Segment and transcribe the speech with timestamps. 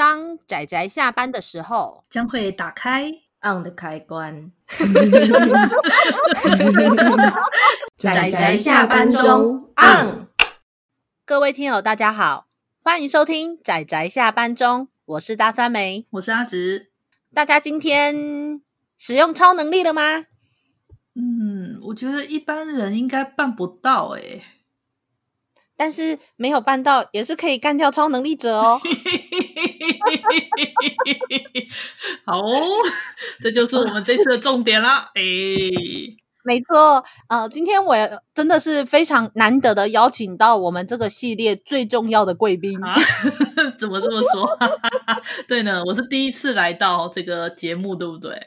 [0.00, 3.12] 当仔仔下班的时候，将会打开
[3.42, 4.50] on 的开关。
[7.98, 10.26] 仔仔下班中 on。
[11.26, 12.46] 各位听友，大家好，
[12.82, 16.90] 欢迎收听仔仔下班中，我是大酸梅，我是阿直。
[17.34, 18.62] 大家今天
[18.96, 20.24] 使用超能力了吗？
[21.14, 24.40] 嗯，我觉得一般人应该办不到诶。
[25.80, 28.78] 但是没有办到，也是可以干掉超能力者哦。
[32.26, 32.60] 好哦，
[33.42, 35.10] 这就是我们这次的重点啦。
[35.14, 35.22] 哎，
[36.44, 37.96] 没错，呃，今天我
[38.34, 42.78] 真的是非常难得的邀请到我们这个系列最重要的贵宾。
[42.84, 42.94] 啊、
[43.80, 44.58] 怎么这么说？
[45.48, 48.38] 对呢，我是第一次来到这个节目，对不对？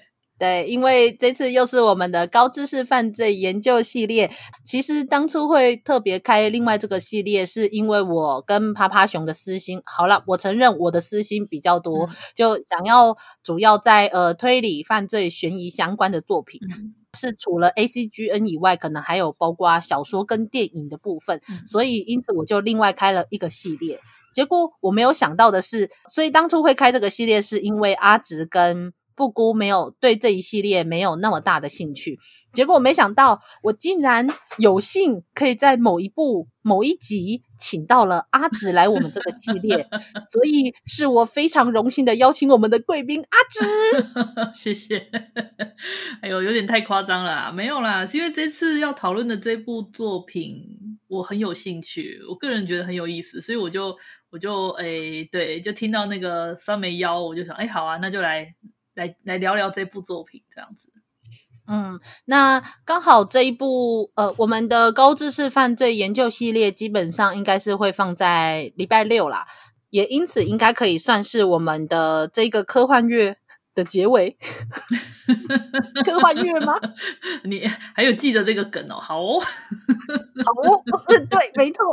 [0.43, 4.29] 对，因为这次又是我们的高知识犯罪研究系列。
[4.66, 9.81] 其实当初会特别开另外这个系列，是因为我跟趴趴熊的私心。
[9.85, 21.39] 好了，我承认我的私心比较多，嗯、就想要主要在呃推理、犯罪、悬疑相关的作品，嗯、是除了 ACGN 以外，可能还有包括小说跟电影的部分。
[21.47, 23.97] 嗯、所以因此我就另外开了一个系列。
[24.33, 32.19] 结果我没有想到的是，所以当初会开这个系列，是因为阿直跟布姑没有对这一系列没有那么大的兴趣，
[32.52, 39.88] 结果我没想到，我竟然有幸可以在某一部某一集请到了阿紫来我们这个系列，
[40.28, 44.52] 所以是我非常荣幸的邀请我们的贵宾阿紫。
[44.55, 45.09] 谢谢。
[46.22, 53.95] 哎呦，有点太夸张了啊，没有啦，是因为这次要讨论的这部作品我很有兴趣，我个人觉得很有意思，所以我就
[54.31, 58.55] 我就哎对，就听到那个酸梅妖，我就想哎好啊，那就来。
[58.94, 60.89] 来来聊聊这部作品，这样子。
[61.66, 69.47] 嗯，那刚好这一部呃，我们的高知识犯罪研究系列基本上应该是会放在礼拜六啦，
[69.89, 73.38] 也因此应该可以算是我们的这个科幻月
[73.73, 74.38] 的结尾。
[76.05, 76.73] 科幻乐吗？
[77.45, 78.99] 你还有记得这个梗哦？
[78.99, 80.83] 好哦，好哦，
[81.30, 81.86] 对，没错，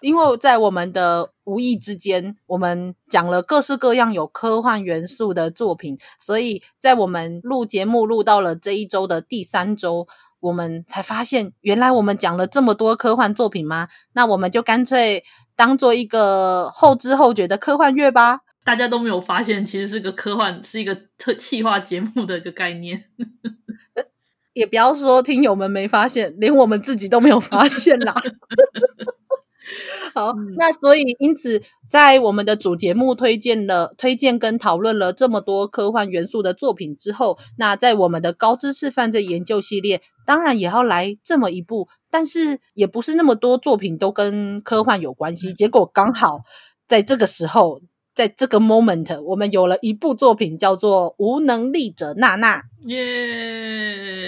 [0.00, 1.30] 因为在我们的。
[1.46, 10.08] 无意之间，我们讲了各式各样有科幻元素的作品，所以在我们录节目录到了这一周的第三周，
[10.40, 13.86] 我们才发现，原来我们讲了这么多科幻作品吗？
[14.14, 15.22] 那我们就干脆
[15.54, 18.40] 当做一个后知后觉的科幻乐吧。
[18.66, 23.04] 大家都没有发现，其实是个科幻，是一个特气化节目的一个概念。
[24.54, 28.12] 也不要说听友们没发现，连我们自己都没有发现啦。
[30.14, 45.52] 好，那所以因此，在我们的主节目推荐了、推荐跟讨论了这么多科幻元素的作品之后，那在我们的高知识犯罪研究系列，当然也要来这么一部，但是也不是那么多作品都跟科幻有关系。
[45.52, 46.40] 结果刚好
[46.88, 47.80] 在这个时候，
[48.16, 52.62] 在这个 moment，我们有了一部作品叫做《无能力者娜娜》。
[52.88, 54.26] 耶，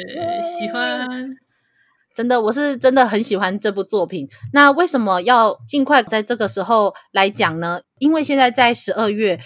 [0.58, 1.08] 喜欢。
[2.14, 4.28] 真的，我是真的很喜欢这部作品。
[4.52, 7.80] 那为什么要尽快在这个时候来讲呢？
[7.98, 9.36] 因为现在在十二月，《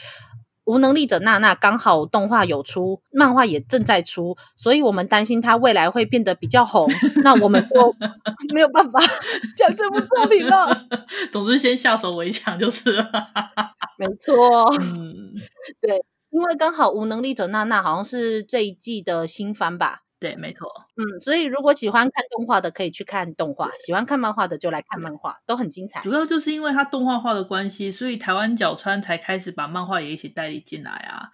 [0.64, 6.88] 无能力者娜娜》刚好动画有出，漫画也正在出，所以我们担心它未来会变得比较红。
[7.24, 7.94] 那我们就
[8.54, 9.00] 没有办法
[9.56, 10.86] 讲这部作品了。
[11.32, 13.04] 总之，先下手为强就是了。
[13.98, 15.34] 没错，嗯，
[15.82, 20.02] 对，因为刚好《无能力者娜娜》好像是这一季的新番吧。
[20.22, 20.68] 对，没错。
[20.94, 26.00] 嗯，所以如果喜欢看动画的，可以去看动画；喜欢看漫画的，就来看漫画，都很精彩。
[26.02, 31.28] 主要就是因为它动画化的关系，所以台湾角川才开始把漫画也一起代理进来啊。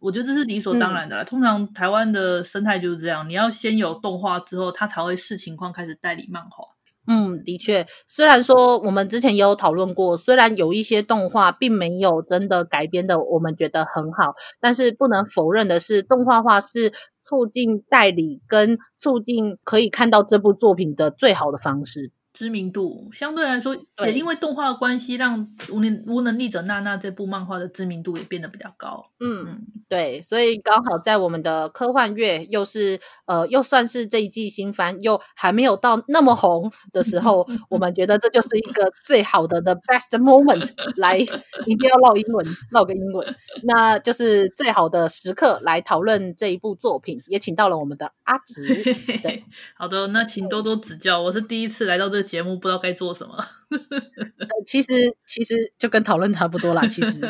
[0.00, 1.22] 我觉得这是理所当然的啦。
[1.22, 6.75] 嗯、通常台湾的生态就是这样，你要先有动画之后，它才会视情况开始代理漫画。
[7.08, 22.10] 嗯，的确，虽然说我们之前也有讨论过，虽然有一些动画并没有真的改编的，我们觉得很好，但是不能否认的是，动画化是促进代理跟促进可以看到这部作品的最好的方式。
[22.36, 23.74] 知名度相对来说，
[24.04, 29.06] 也因为动画的关系，让无能无能力者娜娜这部漫画的知名度也变得比较高。
[29.20, 40.68] 嗯，对，所以刚好在我们的科幻月，又是呃，又算是这一季新番，又还没有到那么红的时候， 我们觉得这就是一个最好的 the best moment，
[41.00, 48.66] 来一定要唠英文，唠个英文，那就是最好的时刻来讨论这一部作品，也请到了我们的阿直。
[49.22, 49.42] 对，
[49.74, 52.25] 好的，那请多多指教，我是第一次来到这。
[52.26, 53.44] 节目，不知道该做什么。
[54.66, 56.86] 其实其实就跟讨论差不多啦。
[56.86, 57.24] 其实，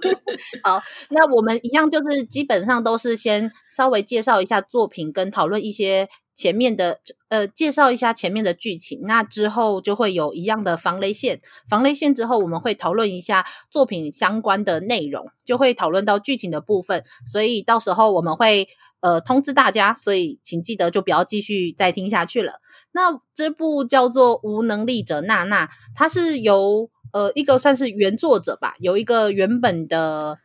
[0.62, 6.08] 好，那我们一样就是基本上都是先稍微介绍一下作品，跟讨论一些。
[6.36, 7.00] 前面的
[7.30, 11.40] 呃，介绍一下前面的剧情，那之后就会有一样的防雷线。
[11.66, 17.02] 防雷线之后，我们会讨论一下作品相关的内容，就会讨论到剧情的部分。
[17.24, 18.68] 所以到时候我们会
[19.06, 22.60] 呃通知大家，所以请记得就不要继续再听下去了。
[22.90, 30.38] 那这部叫做《无能力者娜娜》，它是由呃一个算是原作者吧，有一个原本的。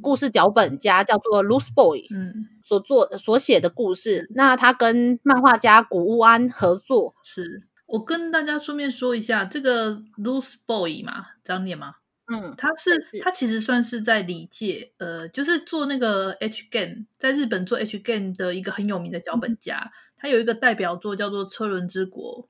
[0.00, 7.14] 故事脚本家叫做 Loose Boy，嗯，所做所写的故事，那他跟漫画家谷乌安合作。
[7.24, 11.94] 是我跟大家顺便说一下，这个 Loose Boy 嘛，这样念吗？
[12.26, 19.78] 嗯，他是，他其实算是在里界，呃，就是做那个 H Game，在日本做 H Game 的一个很有名的脚本家。
[19.78, 22.48] 嗯、他有一个代表作叫做《车轮之国》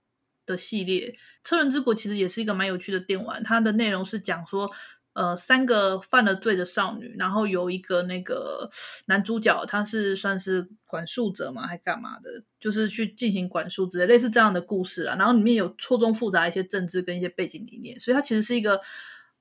[0.51, 1.17] 的系列，
[1.49, 4.71] 《车轮之国》其实也是一个蛮有趣的电玩，它的内容是讲说。
[5.15, 8.71] 呃，三个犯了罪的少女，然后有一个那个
[9.09, 12.43] 男主角，他是算是管束者嘛，还干嘛的？
[12.59, 15.15] 就是去进行管束之类，类似这样的故事啊。
[15.19, 18.81] 然后里面有错综复杂一些政治跟一些背景理念，所以它其实是一个。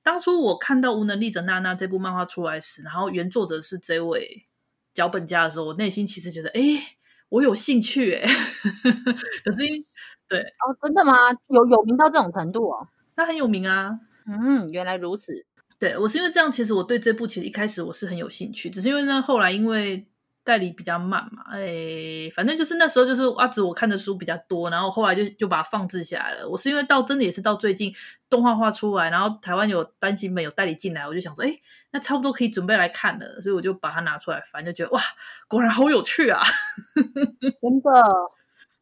[0.02, 4.46] 当初我看到《无能力者娜娜》这部漫画出来时，然后原作者是这位
[4.92, 6.60] 脚本家的时候，我内心其实觉得，哎，
[7.28, 8.22] 我有兴趣哎。
[9.44, 9.62] 可是，
[10.28, 11.14] 对哦，真的吗？
[11.48, 12.88] 有有名到这种程度哦？
[13.16, 14.00] 那很有名啊。
[14.26, 15.46] 嗯，原来如此。
[15.78, 20.06] 对，我是因为这样，其实我对这部其实一开始我是很有兴趣，只是因为呢，后来因为
[20.44, 26.48] 代理比较慢嘛，哎，反正就是那时候就是阿紫我看的书比较多，然后后来就就把它放置下来了。
[26.48, 27.94] 我是因为到真的也是到最近
[28.28, 31.54] 动画画出来，然后台湾有单行本有代理进来，我就想说，哎，
[31.92, 35.00] 那差不多可以准备来看了，所以我就把它拿出来翻，就觉得哇，
[35.48, 36.40] 果然好有趣啊！
[37.60, 37.90] 真的，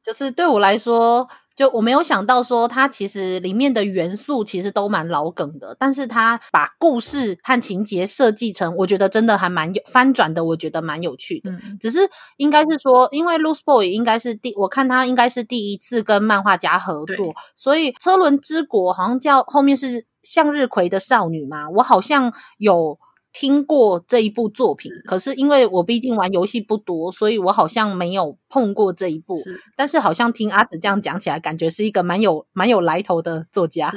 [0.02, 1.28] 就是对我来说。
[1.60, 11.50] 就我没有想到说，它其实里面的元素其实都蛮老梗的，但是它把故事和情节设计成，我觉得真的还蛮有翻转的，我觉得蛮有趣的。
[11.50, 11.98] 嗯、只是
[12.38, 22.98] 应该是说，因为 Loose Boy 应该是第，我看他应该是第一次跟漫画家合作，所以车轮之国好像叫后面是向日葵的少女嘛，我好像有。
[23.32, 29.36] 听过这一部作品，可是因为我毕竟玩游戏不多，所以我好像没有碰过这一部。
[29.38, 33.92] 是但是好像听阿紫这样讲起来，感觉是一个蛮有蛮有来头的作家。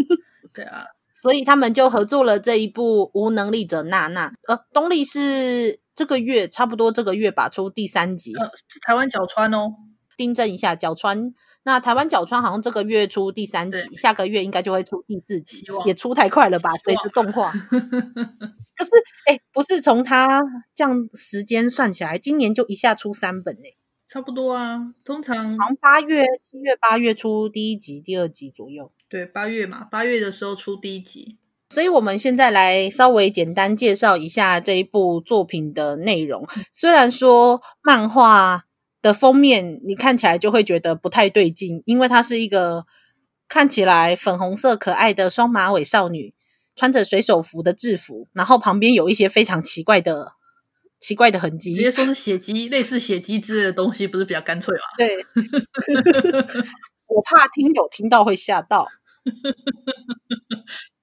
[0.54, 4.30] 对啊，所以他们就合作了这一部《无能力者娜娜》。
[4.48, 8.34] 呃，东立是这个月差不多这个月吧出第三集。
[8.34, 9.74] 呃，是台湾角川哦，
[10.16, 11.34] 订正一下角川。
[11.68, 16.72] 那台湾角川好像这个月出第三集，下个月应该就会出第四集，望也出太快了吧？
[16.82, 17.52] 随着动画。
[18.74, 18.90] 可是，
[19.26, 20.42] 哎、欸，不是从它
[20.74, 23.76] 这样时间算起来，今年就一下出三本哎，
[24.08, 24.94] 差不多啊。
[25.04, 28.88] 通常好像八月、七月、八月出第一集、第二集左右。
[29.06, 31.36] 对，八月嘛，八月的时候出第一集。
[31.68, 36.48] 所以，我们现在来稍微简单介绍一下这一部作品的内容。
[36.72, 38.64] 虽然说漫画
[39.02, 42.86] 的封面你看起来就会觉得不太对劲，因为它是一个
[43.48, 46.34] 看起来粉红色可爱的双马尾少女。
[46.76, 50.34] 穿着水手服的制服，然后旁边有一些非常奇怪的、
[51.00, 51.74] 奇怪的痕迹。
[51.74, 54.82] 直接说是血迹，类似血迹之类的东西，不是比较干脆吗？
[54.96, 55.26] 对，
[57.08, 58.86] 我怕听友听到会吓到。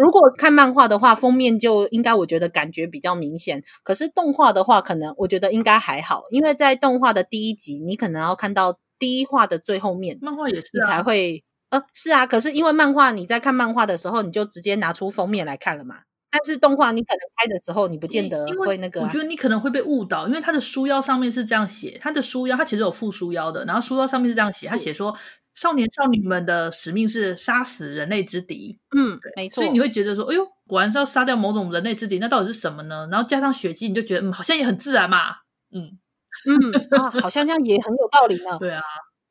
[0.00, 3.62] 如果看漫画的话，封面就应该我觉得感觉比较明显。
[3.82, 11.44] 可是动画的话，可能我觉得应该还好，因为在动画的第一集，你可能要看到第一话的最后面，漫画也是、啊、你才会。
[11.68, 15.98] 呃，是啊，可是因为漫画，你在看漫画的时候，你就直接拿出封面来看了嘛。
[16.30, 19.06] 但是动画，你可能拍的时候，你不见得会那个、啊。
[19.06, 25.16] 我觉得你可能会被误导，因为它的书腰上面是这样写，它的书腰它其实有附书腰的，然后书腰上面是这样写，它写说
[25.54, 28.78] 少年少女们的使命是杀死人类之敌。
[28.96, 29.56] 嗯，对没错。
[29.56, 33.08] 所以你会觉得说，哎呦，果然是要杀掉某种人类之敌，那到底是什么呢？
[33.10, 35.30] 然后加上血迹，你就觉得嗯，好像也很自然嘛。
[35.72, 35.98] 嗯
[36.46, 38.56] 嗯啊，好像这样也很有道理呢。
[38.58, 38.82] 对啊。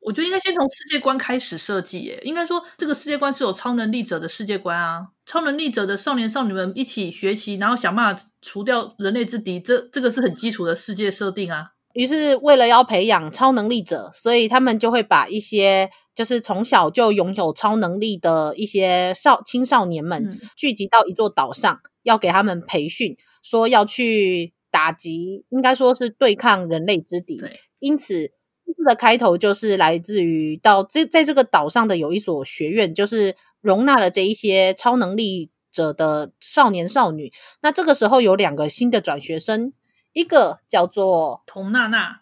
[0.02, 11.66] 我觉得应该先从世界观开始设计，耶，应该说这个世界观是有超能力者的世界观啊，超能力者的少年少女们一起学习，然后想办法除掉人类之敌，这这个是很基础的世界设定啊。
[11.92, 27.36] 于是为了要培养超能力者，所以他们就会把一些就是从小就拥有超能力的一些少青少年们聚集到一座岛上，嗯、要给他们培训，说要去打击，应该说是对抗人类之敌。
[27.36, 28.32] 对因此
[28.64, 28.84] 故事。
[28.84, 37.32] 的开头就是来自于到这在这个岛上的有一所学院，就是容纳了这一些超能力者的少年少女。
[37.62, 39.72] 那这个时候有两个新的转学生，
[40.12, 42.20] 一个叫做童娜娜，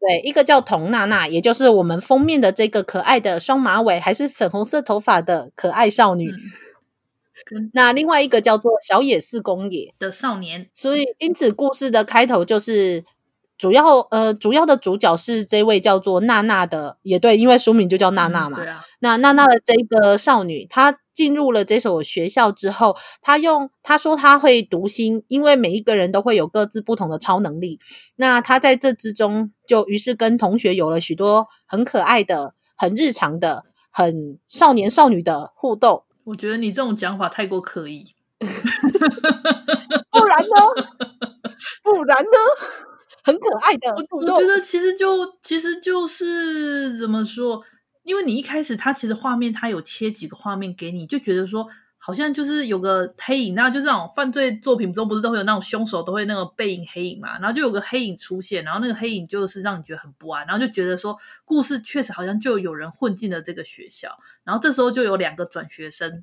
[0.00, 6.30] 对，一个叫童娜娜，也就是我们封面的这个可爱的双马尾还是粉红色头发的可爱少女。
[7.50, 10.70] 嗯、那另外一个叫做小野寺公野的少年。
[10.74, 13.04] 所以因此故事的开头就是。
[13.64, 18.58] 主要呃，主要的主角是这位叫做娜娜的，也对，因为书名就叫娜娜嘛。
[18.58, 18.84] 嗯、对啊。
[18.98, 27.80] 那娜娜的这个少女，她进入了这所学校之后，她用她说她会读心，因为每一个人都会有各自不同的超能力。
[28.16, 36.04] 那她在这之中，就于是跟同学有了许多很可爱的、很日常的、很少年少女的互动。
[36.24, 38.14] 我觉得你这种讲法太过刻意。
[38.44, 38.46] 不
[40.26, 40.54] 然呢？
[41.82, 42.28] 不然呢？
[43.24, 47.64] 很可爱的，我我觉得其实就其实就是怎么说？
[48.02, 51.66] 因为你一开始它其实画面它有切几个画面给你，就觉得说
[51.96, 61.16] 好像就是有个黑影，那就这种犯罪作品中不是都会有那种凶手都会那个背影黑影嘛，然后就有个黑影出现，然后那个黑影就是让你觉得很不安，然后就觉得说
[61.46, 66.22] 故事确实好像就有人混进了这个学校，然后这时候就有两个转学生，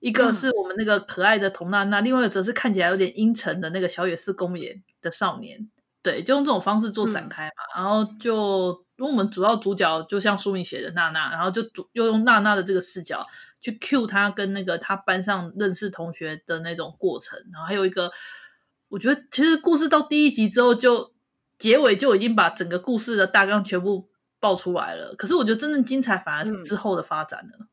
[0.00, 4.80] 一个是我们那个可爱的童娜娜，另外一个则是看起来有点阴沉的那个小野寺公也。
[5.06, 5.70] 的少年，
[6.02, 13.24] 对，就用这种方式做展开嘛，嗯、然后就因为我们主要主角就像书名写的娜娜，然后就主又用娜娜的这个视角
[13.60, 18.10] 去 cue 他跟那个她班上认识同学的那种过程，然后还有一个，
[18.88, 21.12] 我觉得其实故事到第一集之后就
[21.58, 24.08] 结尾就已经把整个故事的大纲全部
[24.40, 27.56] 爆出来了，可是我觉得真正精彩反而是之后的发展了。
[27.60, 27.68] 嗯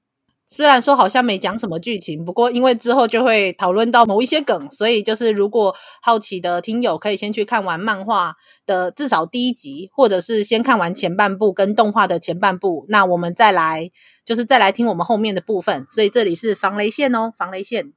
[0.53, 8.36] 虽然说好像没讲什么剧情，不过因为之后就会讨论到某一些梗，所以就是如果好奇的听友可以先去看完漫画
[8.67, 13.89] 的至少第一集，或者是先看完前半部跟动画的前半部，那我们再来
[14.24, 15.88] 就是再来听我们后面的部分。
[15.89, 17.93] 所以这里是防雷线哦，防雷线。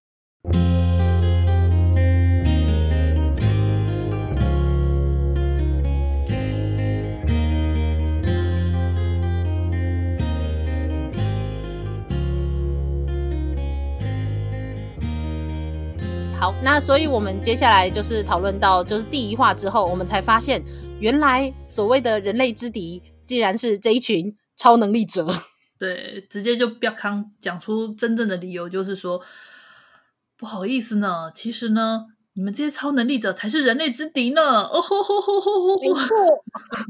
[16.47, 20.63] 好，那所以我们接下来就是讨论到就是第一话之后，我们才发现
[21.01, 25.27] 原来所谓的人类之敌，竟然是这一群超能力者。
[25.77, 29.21] 对，直接就不要康讲出真正的理由，就是说
[30.39, 34.63] 不好意思呢，其实呢，你们这些超能力者才是人类之敌呢。
[34.69, 35.81] 哦吼吼吼吼吼！
[35.81, 36.17] 没错，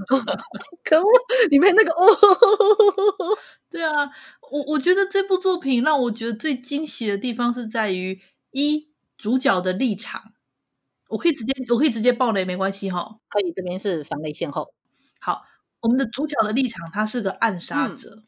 [0.84, 1.08] 可恶，
[1.48, 3.38] 里面那个哦吼吼吼吼。
[3.70, 4.04] 对啊，
[4.52, 8.20] 我我觉得这部作品让我觉得最惊喜的地方是在于
[8.50, 8.94] 一。
[9.16, 10.32] 主角的立场，
[11.08, 13.18] 我可以直接，我可以直接爆雷，没关系哈。
[13.28, 14.74] 可以，这边是防雷线后。
[15.20, 15.44] 好，
[15.80, 18.16] 我们的主角的立场，他是个暗杀者。
[18.16, 18.26] 嗯、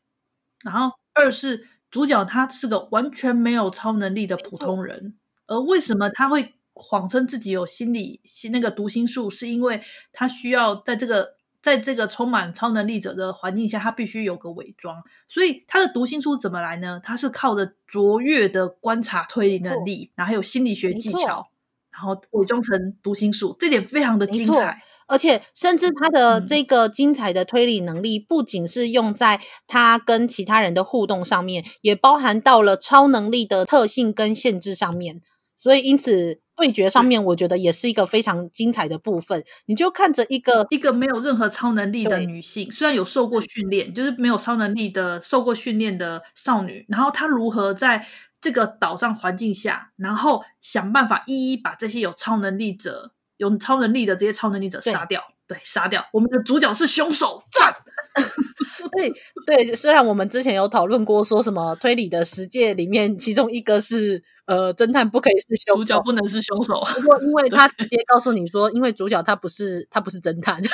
[0.64, 5.16] 然后，二是主角他是个完全没有超能力的普通人。
[5.46, 9.30] 而为什么他会谎称自己有心理那个读心术？
[9.30, 11.37] 是因为他需要在这个。
[11.68, 14.96] 在这个充满超能力者的环境下，他必须有个伪装，
[15.28, 16.98] 所以他的读心术怎么来呢？
[17.04, 21.50] 他是靠着卓越的观察推理能力，然后还有心理学技巧，
[21.92, 24.80] 然后伪装成读心术，这点非常的精彩。
[25.06, 35.22] 而且，甚至他的这个精彩的推理能力，不仅是用在他跟其他人的互动上面，也包含到了超能力的特性跟限制上面。
[35.58, 36.40] 所以，因此。
[36.60, 39.44] 对决上面，我觉得也是一个非常精彩的部分。
[39.66, 48.04] 你就看着一个一个没有任何超能力的女性，虽然有受过训练，就是没有超能力的受过训练的少女，然后她如何在
[48.40, 55.22] 这个岛上环境下，然后想办法一一把这些有超能力者、有超能力的这些超能力者杀掉。
[55.46, 56.04] 对，对，杀掉。
[56.12, 57.72] 我们的主角是凶手，赞。
[58.96, 59.12] 对
[59.46, 66.82] 对，虽然我们之前有讨论过，说什么推理的十诫里面，其中一个是呃，侦探不可以是凶手，主角不能是凶手。
[66.94, 70.60] 不过，因为 他直接告诉你说，因为主角他不是他不是侦探。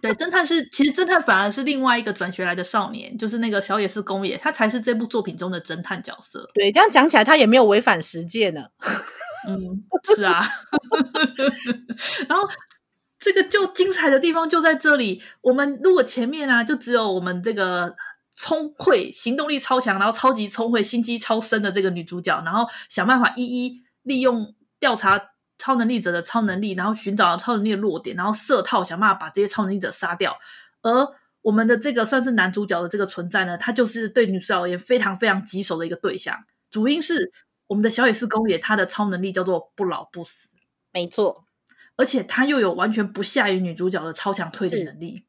[0.00, 6.48] 对，侦探是其实侦探反而是另外一个转学来的少年，就是那个小野寺公也，他才是这部作品中的侦探角色。
[6.54, 8.62] 对，这样讲起来，他也没有违反十诫呢。
[9.48, 9.82] 嗯，
[10.16, 10.42] 是啊。
[12.28, 12.48] 然后。
[13.24, 15.22] 这个就精彩的地方就在这里。
[15.40, 17.96] 我们如果前面啊，就只有我们这个
[18.36, 30.36] 聪慧、行动力超强，然后超级聪慧、心机超深的这个女主角，然后想办法一一利用调查超能力者的超能力，然后寻找超能力的弱点，然后设套想办法把这些超能力者杀掉。
[30.82, 31.08] 而
[31.40, 36.44] 我们的这个算是男主角的这个存在呢，他就是对女主角而言非常非常棘手的一个对象。
[36.70, 37.32] 主因是
[37.68, 40.50] 我们的小野寺公也，他的超能力叫做不老不死。
[40.92, 41.43] 没错。
[41.96, 45.24] 而且他又有完全不下于女主角的超强推理能力，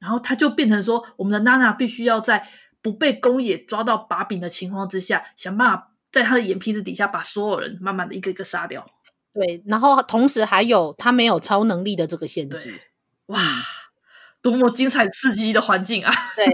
[0.00, 2.48] 然后他就变成说，我们的娜娜必须要在
[2.80, 8.86] 不被公野抓到把柄的情况之下，想办法在他的眼皮子底下把所有人慢慢的一个一个杀掉。
[9.34, 12.80] 对，然后同时还有他没有超能力的这个限制。
[13.26, 13.38] 哇！
[14.42, 16.12] 多么精彩刺激的环境啊！
[16.34, 16.46] 对，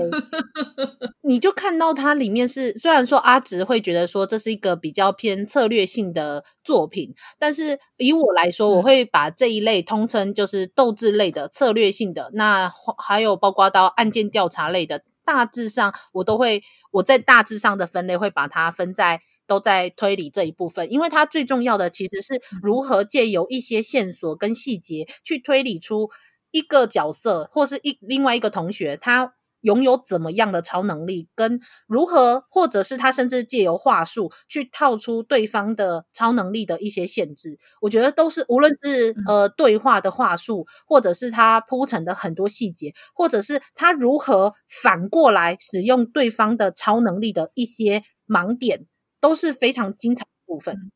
[1.23, 12.31] 你就看到它里面是，虽然说阿直会觉得说这是一个比较偏策略性的作品，但是以我来说，我会把这一类通称就是斗智类的策略性的。
[12.35, 26.11] 那还有包括到案件调查类的，大致上我都会我在大致上的分类会把它分在都在推理这一部分，因为它最重要的其实是如何借由一些线索跟细节去推理出。
[26.59, 48.87] 一个角色或是一另外一个同学，他拥有怎么样的超能力，跟如何，或者是他甚至借由话术去套出对方的超能力的一些限制，我觉得都是无论是呃对话的话术，或者是他铺陈的很多细节，或者是他如何反过来使用对方的超能力的一些盲点，
[49.21, 50.93] 都是非常精彩的部分。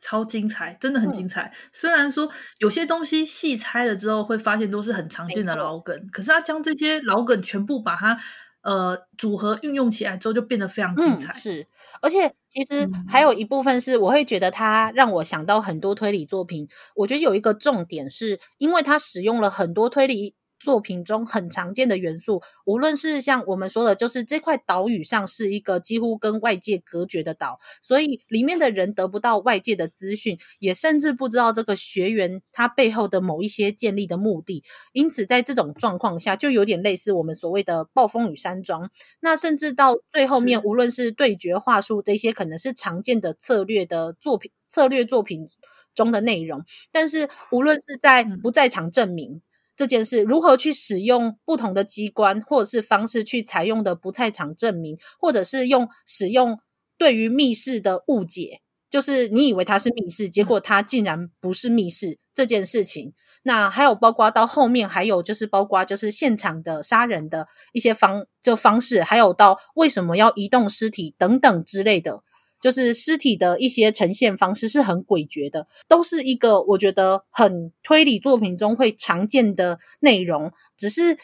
[0.00, 0.08] 对。
[0.08, 1.42] 超精彩，真的很精彩。
[1.42, 8.16] 嗯、虽然说有些东西细拆了之后，会发现都是很常见的老梗，可是他将这些老梗全部把它
[8.62, 11.32] 呃组合运用起来之后，就变得非常精彩。
[11.32, 11.66] 嗯、是，
[12.00, 16.68] 而且其实还有一部分是，我会觉得它让我想到很多推理作品。
[16.94, 20.36] 我觉得有一个重点是，因为它使用了很多推理。
[20.58, 34.62] 作品中很常见的元素，无论是像我们说的，就是这块岛屿上是一个几乎跟外界隔绝的岛，所以里面的人得不到外界的资讯，也甚至不知道这个学员他背后的某一些建立的目的。
[34.92, 38.90] 因此，在这种状况下，就有点类似我们所谓的暴风雨山庄。
[39.20, 45.48] 那甚至到最后面，无论是对决话术这些，可能是常见的策略的作品、策略作品
[45.94, 49.40] 中的内容，但是无论是在不在场证明。
[49.78, 56.58] 这件事如何去使用不同的机关或者是方式去采用的不在场证明，或者是用使用
[56.98, 63.12] 对于密室的误解，就是你以为它是密室，结果它竟然不是密室这件事情。
[63.44, 72.24] 那还有包括到后面还有就是包括就是现场的杀人的一些方就方式，还有到为什么要移动尸体等等之类的。
[72.60, 80.52] 就是尸体的一些呈现方式是很诡谲的，都是一个我觉得很推理作品中会常见的内容。
[80.76, 81.16] 只是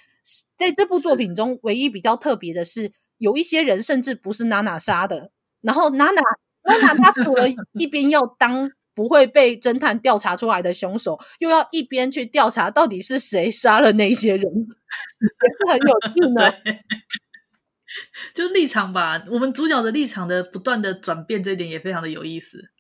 [0.57, 5.31] 在这部作品中，唯一比较特别的是，有一些人甚至不是娜娜杀的。
[5.61, 6.21] 然后娜娜
[6.65, 7.47] 娜娜她除了
[7.79, 16.55] 一边要当不会被侦探调查出来的凶手，又要一边去调查到底是谁杀了那些人，也是很有趣的。
[18.35, 22.71] 就立场吧，我们主角的立场的不断的转变，这一点也非常的有意思。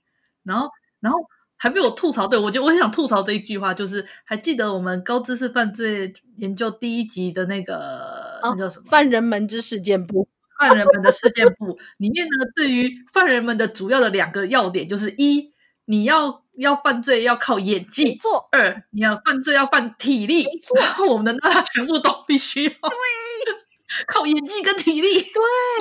[0.42, 0.68] 然后，
[1.00, 1.18] 然后
[1.56, 8.86] 还被我吐槽，对，我就我很想吐槽这一句话，就是还记得我们高知识犯罪研究第一集的那个、哦、那叫什么？
[8.88, 10.28] 犯人们之事件簿，
[10.60, 15.52] 犯人们的事件簿里面呢，对于犯人们的主要的两个要点，就是一，
[15.86, 18.18] 你要要犯罪要靠演技，
[18.52, 20.44] 二，你要犯罪要犯体力。
[20.78, 22.70] 然后我们的那他 全部都必须要。
[22.70, 23.63] 对。
[24.06, 25.08] 靠演技跟体力，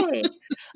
[0.10, 0.22] 对，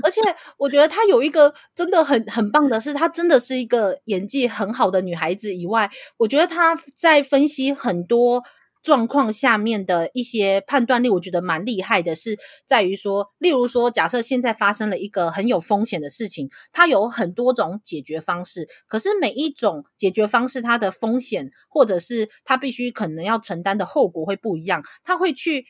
[0.03, 0.21] 而且
[0.57, 5.55] 我觉得她有一个真的很很棒的是，她真的是一个演技很好的女孩子。
[5.55, 8.43] 以外，我觉得她在分析很多
[8.83, 12.15] 状况下面的一些判断力，我觉得蛮厉害的。
[12.15, 25.65] 是在于说，例如说，假设现在发生了一个很有风险的事情，她有很多种解决方式，可是每一种解决方式，它的风险或者是她必须可能要承担的后果会不一样，她会去。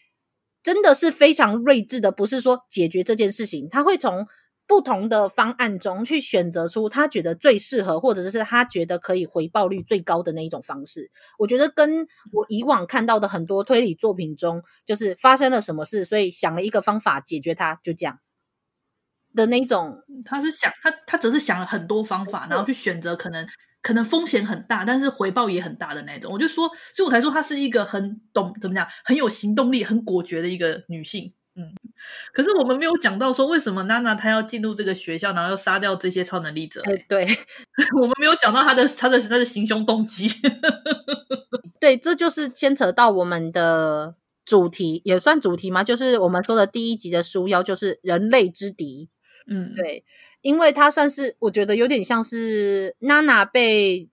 [0.67, 4.27] 真的是非常睿智的，不是说解决这件事情，他会从
[4.67, 11.09] 不同的方案中去选择出他觉得最适合，或者是他觉得可以回报率最高的那一种方式。
[11.39, 18.19] 我觉得跟我以往看到的很多推理作品中，就是发生了什么事，所以想了一个方法解决它，就这样
[19.33, 20.03] 的那种。
[20.25, 23.47] 他是想他他只是想了很多方法，然后去选择可能。
[23.87, 26.29] 可能风险很大，但是回报也很大的那种。
[26.29, 31.31] 我就说，所以我才说她是一个很懂怎么讲，很有行动力、很果决的一个女性。
[31.55, 31.71] 嗯，
[32.33, 36.81] 可是我们没有讲到说为什么娜娜她要进入这个学校，然后要杀掉这些超能力者。
[36.81, 37.25] 欸、对，
[38.01, 40.27] 我们没有讲到她的她的她的行凶动机。
[41.79, 45.81] 对，这就是牵扯到我们的主题，也算主题吗？
[45.81, 49.07] 就是我们说的第一集的书腰，就是人类之敌。
[49.49, 50.03] 嗯，对。
[50.47, 54.09] 因为他算是，我觉得有点像是娜娜被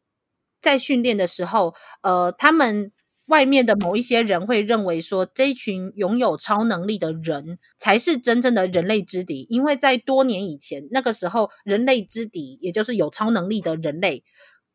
[0.58, 2.90] 在训练的时候，呃，他们
[3.26, 9.46] 外面的某一些人会认为说，这一群拥有超能力的人才是真正的人类之敌。
[9.48, 14.24] 因为在多年以前，那个时候，人类之敌，也就是有超能力的人类，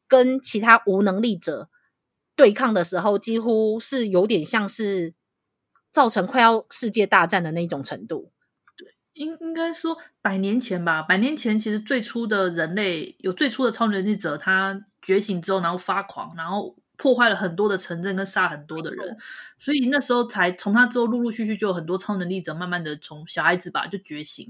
[0.08, 1.68] 跟其他无能力者
[2.38, 5.14] 对抗的时候，几乎是有点像是
[5.92, 8.32] 造成快要世界大战的那种程度。
[9.20, 19.18] 应应该说百年前吧，百年前其实最初的人类有最初的超能力者，他觉醒之后，然后发狂，然后破坏了很多的城镇跟杀很多的人，
[19.58, 24.50] 所以那时候才从他之后陆陆续续就有很多超能力者慢慢的从小孩子吧就觉醒。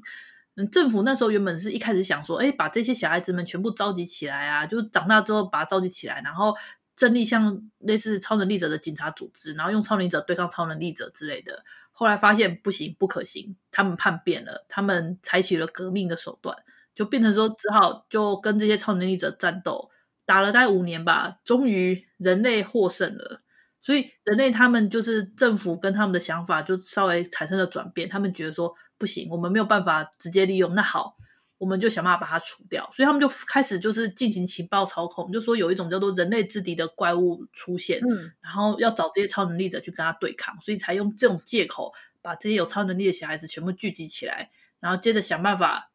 [0.56, 6.56] 嗯，政府那时候原本是一开始想说，哎，把这些小孩子们全部召集起来啊，就长大之后把他召集起来，然后
[6.96, 11.64] 建立像类似超能力者的警察组织，然后用超能力者对抗超能力者之类的。
[12.00, 16.56] 后来发现不行，不可行，他们叛变了，他们采取了革命的手段，
[16.96, 19.92] 就变成说只好就跟这些超能力者战斗，
[20.26, 23.42] 打了大概五年吧，终于人类获胜了。
[23.82, 31.18] 所以人类他们就是政府跟他们的想法就稍微产生了转变，他们觉得说不行，我们没有办法直接利用，那好，
[31.60, 32.89] 我们就想办法把它除掉。
[32.91, 41.93] 所以他们就开始就是进行情报操控，就说有一种叫做人类之敌的怪物出现，嗯，然后要找这些超能力者去跟他对抗，所以才用这种借口
[42.24, 45.91] 把这些有超能力的小孩子全部聚集起来，然后接着想办法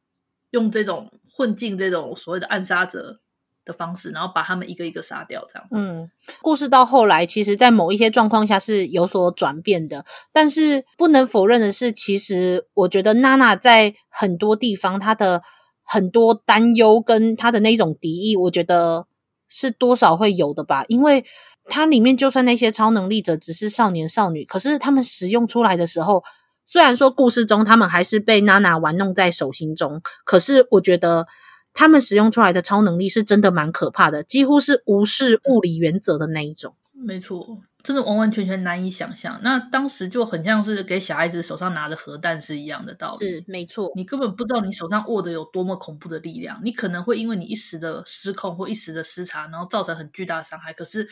[0.50, 3.20] 用这种混进这种所谓的暗杀者。
[3.64, 5.68] 的方式，然后把他们一个一个杀掉，这样。
[5.72, 6.10] 嗯，
[6.42, 10.04] 故事到后来，其实，在某一些状况下是有所转变的。
[10.32, 15.42] 但是不能否认的是，其实我觉得娜娜在很多地方，她的
[15.82, 19.06] 很多担忧跟她的那种敌意，我觉得
[19.48, 20.84] 是多少会有的吧。
[20.88, 21.24] 因为
[21.66, 26.22] 它里面就算那些超能力者只是少年少女，可是他们使用出来的时候，
[26.66, 31.26] 虽然说故事中他们还是被娜娜玩弄在手心中，可是我觉得。
[31.74, 36.74] 他们使用出来的超能力是真的蛮可怕的，几乎是无视物理原则的那一种。
[36.92, 39.38] 没错，真的完完全全难以想象。
[39.42, 43.26] 那当时就很像是给小孩子手上拿着核弹是一样的道理。
[43.26, 43.92] 是，没错。
[43.94, 50.72] 你根本不知道你手上握的有多么恐怖的力量，你可能会因为你一时的失控或一时的失察，然后造成很巨大的伤害。
[50.72, 51.06] 可是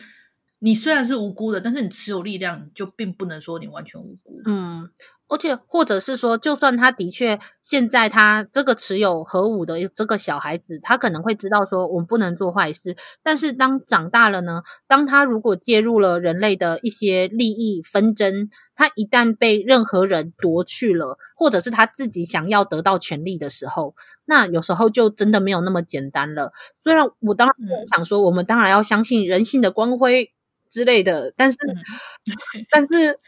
[0.63, 4.41] 你虽然是无辜的，但是你持有力量，就并不能说你完全无辜。
[4.45, 4.89] 嗯。
[5.29, 12.95] 而且，或者是说，就算他的确现在他这个持有核武的这个小孩子，他可能会知道说我们不能做坏事。
[13.23, 14.61] 但是当长大了呢？
[14.87, 23.95] 当他如果介入了人类的一些利益纷争，他一旦被任何人夺去了，或者是他自己想要得到权利的时候，
[24.25, 26.51] 那有时候就真的没有那么简单了。
[26.83, 30.31] 虽然我当然想说，我们当然要相信人性的光辉
[30.73, 31.57] 之类的，但是，
[32.71, 33.19] 但是。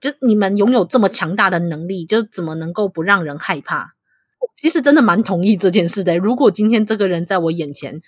[0.00, 3.94] 就你们拥有这么强大的能力，就怎么能够不让人害怕？
[4.38, 6.18] 我其实真的蛮同意这件事的。
[6.18, 8.02] 如果今天这个人在我眼前，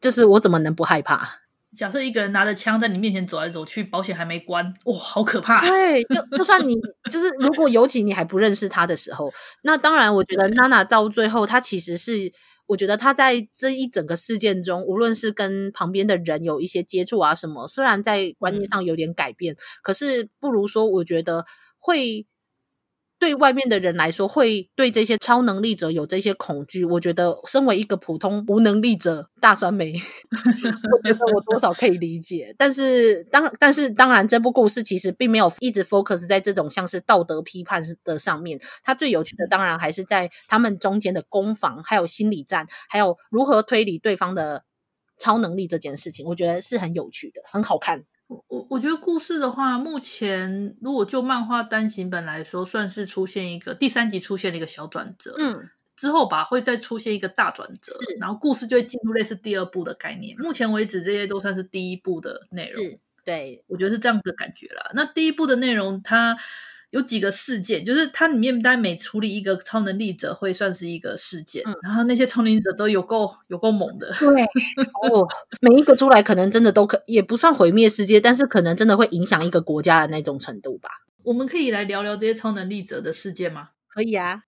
[0.00, 1.42] 就是我怎么能不害怕？
[1.76, 5.60] 假设一个人拿着枪在你面前走来走去，保险还没关，哇，好可怕！
[5.68, 6.74] 对，就就算你
[7.12, 9.32] 就是如果尤其你还不认识他的时候，
[9.62, 12.32] 那当然，我觉得娜娜到最后，她其实是。
[12.68, 21.44] 我觉得他在这一整个事件中，无论是跟旁边的人有一些接触啊什么，虽然在观念上有点改变，嗯、可是不如说，我觉得
[21.80, 22.27] 会。
[23.18, 26.84] 对外面的人来说，会对这些超能力者有这些恐惧。
[26.84, 29.92] 我觉得，身为一个普通无能力者，大酸梅，
[30.32, 32.54] 我觉得我多少可以理解。
[32.56, 38.60] 但是，当但是当然，这部故事其实并没有一直 focus 在这种像是道德批判的上面。
[38.84, 44.64] 它最有趣的，当然还是在他们中间的攻防，还有心理战，还有如何推理对方的
[45.18, 46.24] 超能力这件事情。
[46.26, 48.04] 我觉得是很有趣的，很好看。
[48.28, 60.36] 我我觉得故事的话，目前如果就漫画单行本来说，算是出现一个第三集出现了一个小转折，嗯，之后吧会再出现一个大转折，是然后故事就会进入类似第二部的概念。
[60.38, 64.90] 目前为止，这些都算是第一部的内容，是对，我觉得是这样的感觉啦。
[64.94, 66.36] 那第一部的内容，它。
[66.90, 75.28] 有几个事件，就是它里面单每处理一个超能力者会算是一个事件，嗯、然后那些超能力者都有够有够猛的，对，哦，
[75.60, 80.88] 每一个出来可能真的都可也不算毁灭世界，但是可能真的会影响一个国家的那种程度吧。
[81.24, 83.70] 我们可以来聊聊这些超能力者的事件吗？
[83.88, 84.44] 可以啊。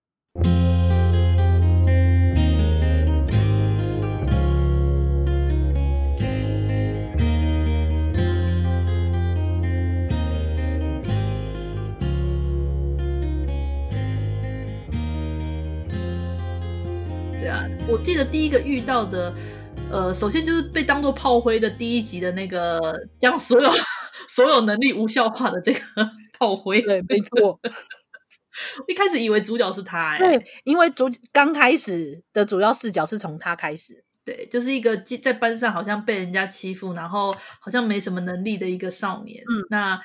[17.89, 19.33] 我记得第一个遇到的，
[19.91, 22.79] 呃，首先就是被当做炮灰的第一集的那个
[23.19, 23.69] 将所有
[24.29, 25.81] 所有能力无效化的这个
[26.37, 27.59] 炮灰，对，没错。
[28.87, 39.41] 一开始以为主角是他，欸，对，因为主刚开始的主要视角是从他开始，对，就是一个在班上好像被人家欺负，然后好像没什么能力的一个少年。
[39.43, 39.97] 嗯，那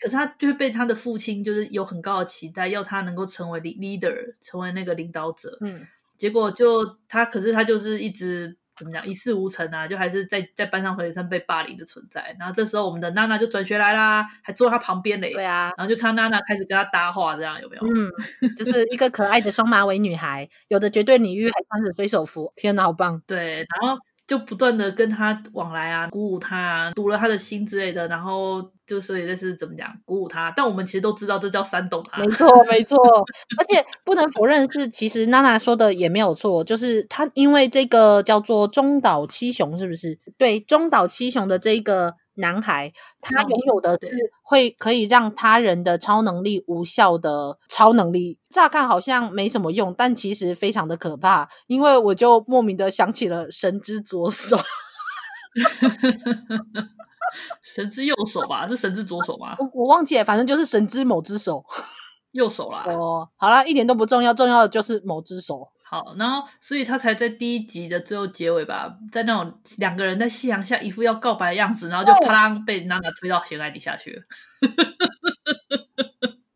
[0.00, 5.58] 可是他就会被他的父亲就是有很高的期待，要他能够成为 leader，成为那个领导者。
[5.60, 5.86] 嗯。
[6.18, 12.36] 结果就他，可是他就是一直怎么讲一事无成啊，就还是在在班上学生被霸凌的存在。
[12.38, 15.32] 然后这时候我们的娜娜就转学来啦，还坐他旁边嘞。
[15.32, 17.82] 对啊，然后就看娜娜开始跟他搭话，这样有没有？
[17.86, 18.10] 嗯，
[18.56, 23.20] 就是一个可爱的双马尾女孩，有的绝对领域还穿着水手服，天哪，好棒！
[23.26, 30.52] 对，然后就不断的跟他往来啊，鼓舞他啊，读了他的心之类的，然后就所以这是怎么讲，鼓舞他。
[30.56, 32.20] 但我们其实都知道这叫煽动他。
[32.22, 32.98] 没错，没错。
[33.58, 40.18] 而且不能否认是，其实娜娜说的也没有错，就是他因为这个叫做中岛七雄，是不是？
[40.38, 42.14] 对，中岛七雄的这个。
[42.40, 44.08] 男孩，他拥有的是
[44.44, 48.38] 会可以让他人的超能力无效的超能力。
[48.48, 51.48] 乍看好像没什么用，但其实非常的可怕。
[51.66, 54.56] 因为我就莫名的想起了神之左手，
[57.62, 58.66] 神之右手吧？
[58.68, 59.56] 是神之左手吗？
[59.58, 61.64] 我我忘记了，反正就是神之某只手，
[62.32, 62.84] 右手啦。
[62.86, 65.68] 哦，好啦，一点都不重要，重要的就是某只手。
[65.82, 74.22] 好，然后所以他才在第一集的最后结尾吧，在那种两个人在夕阳下一副要告白的样子，然后就啪啦被娜娜推到悬崖底下去了。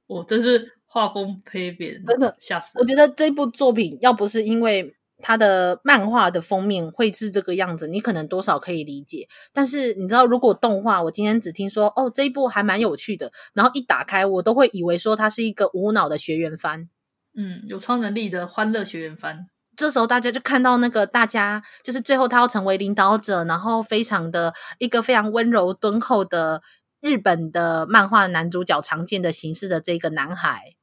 [0.07, 2.79] 我真是画风丕变，真的吓死！
[2.79, 9.29] 我觉得这部作品要不是因为它的漫画的封面会是这个样子，你可能多少可以理解。
[9.53, 16.91] 但是你知道，如果动画，我今天只听说哦这一部还蛮有趣的，然后一打开，我都会以为说它是一个无脑的学员番。
[17.35, 26.61] 嗯，有超能力的欢乐学员番，这时候大家就看到那个大家就是最后他要成为领导者，然后非常的一个非常温柔敦厚的
[27.01, 30.75] 日本的漫画男主角常见的形式的这个男孩，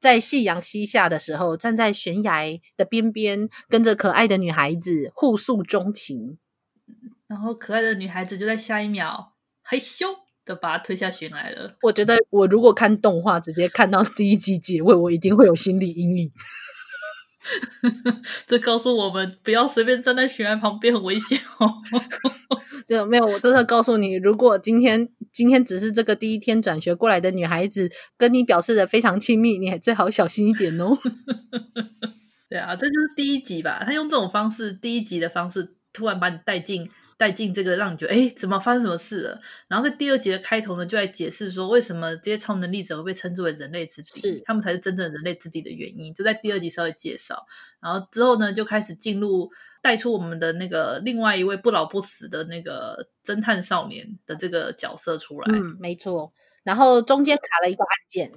[0.00, 6.38] 在夕阳西下的时候，站在悬崖的边边，跟着可爱的女孩子互诉衷情，
[7.28, 10.06] 然后可爱的女孩子就在下一秒害羞。
[10.42, 11.76] 的把他推下悬崖了。
[11.82, 16.32] 我觉得，我如果看动画，直接看到第一集结尾，我一定会有心理阴影。
[18.46, 21.72] 这告诉我们，不要随便站在悬崖旁边，很危险哦。
[22.86, 30.98] 对，没有，我真的告诉你，如果今天今天只是这个第一天转学过来的女孩子跟你表示的非常亲密，你还最好小心一点哦。
[32.48, 33.82] 对啊，这就是第一集吧？
[33.86, 36.90] 他用这种方式，第一集的方式，突然把你带进。
[37.20, 39.38] 带进这个，让你觉得哎，怎么发生什么事了？
[39.68, 46.14] 然后在第二集的开头呢，就来解释说为什么这些超能力者会被称之为人类之敌，是他们才是真正的人类之敌的原因。
[46.14, 47.46] 就在第二集稍微介绍，
[47.78, 49.50] 然后之后呢，就开始进入
[49.82, 55.52] 带出我们的那个另外一位不老不死的那个侦探少年的这个角色出来。
[55.54, 56.32] 嗯，没错。
[56.62, 58.32] 然后中间卡了一个案件，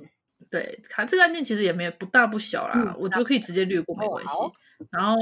[0.49, 4.33] 对，卡这个案件其实也没有不大不小啦，嗯、我觉得可以直接略过，没关系。
[4.33, 4.51] 哦、
[4.91, 5.15] 然后。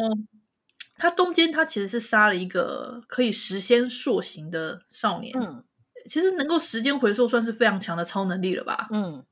[1.02, 5.64] 他中间他其实是杀了一个可以时间塑形的少年，嗯，
[6.08, 9.26] 其实能够时间回溯算是非常强的超能力了吧，嗯，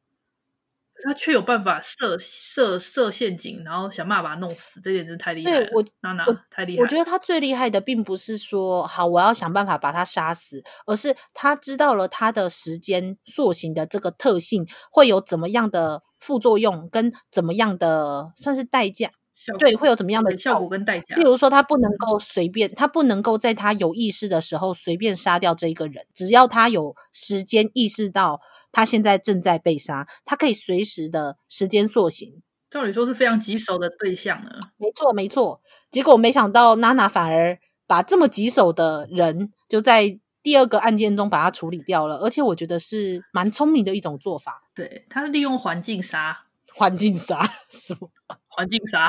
[1.04, 5.70] 他却有办法设设设陷阱，然后想办法把他弄死，这点真是太厉害了。
[5.74, 6.82] 我娜娜太厉害。
[6.82, 19.12] 我觉得他最厉害的并不是说好我要想办法把他杀死，而是他知道了他的时间塑形的这个特性会有怎么样的副作用，跟怎么样的算是代价。
[19.58, 21.16] 对，会有怎么样的效果跟代价？
[21.16, 26.06] 例如说，他不能够随便，他不能够在他有意识的时候随便杀掉这一个人。
[26.14, 32.42] 只要他有时间意识到他现在正在被杀，他可以随时的时间塑形。
[32.70, 34.52] 照理说是非常棘手的对象呢。
[34.78, 35.62] 没错，没错。
[35.90, 42.18] 结果没想到娜娜反而把这么棘手的人，就在第二个案件中把他处理掉了。
[42.18, 44.70] 而且我觉得是蛮聪明的一种做法。
[44.76, 48.10] 对，他是利用环境杀，环境杀 什么？
[48.60, 49.08] 环境杀，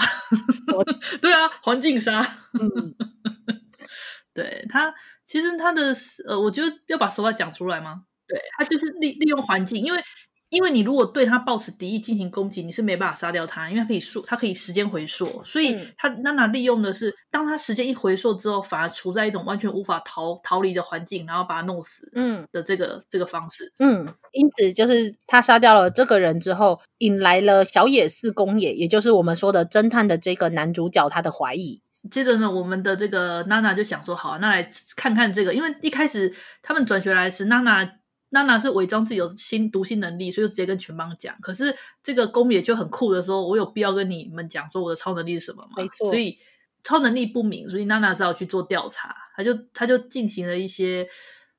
[1.20, 2.20] 对啊，环境杀。
[2.54, 2.94] 嗯，
[4.34, 4.94] 对他，
[5.26, 5.92] 其实他的
[6.28, 8.04] 呃，我觉得要把手法讲出来吗？
[8.28, 10.04] 对，他就是利利用环境，因为。
[10.50, 31.80] 因为你如果对他抱持敌意进行攻击，你是没办法杀掉他，因为他可以溯，他可以时间回溯，所以他娜娜利用的是，当他时间一回溯之后，反而处在一种完全无法逃逃离的环境，然后把他弄死，嗯的这个、嗯、这个方式，嗯，因此就是他杀掉了这个人之后，引来了小野寺公也，也就是我们说的侦探的这个男主角他的怀疑。
[32.10, 37.88] 接着呢，我们的这个娜娜就想说，好，那来看看这个，因为一开始他们转学来时，娜娜。
[38.30, 41.36] 娜娜是伪装自己有心读心能力，所以就直接跟全帮讲。
[41.40, 45.70] 可是这个宫野就很酷的时候，我有必要跟你们讲说我的超能力是什么吗？
[45.76, 46.08] 没错。
[46.08, 46.38] 所以
[46.82, 49.14] 超能力不明，所以娜娜只好去做调查。
[49.36, 51.06] 他就他就进行了一些，